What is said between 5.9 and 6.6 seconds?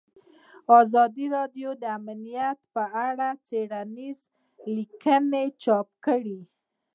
کړي.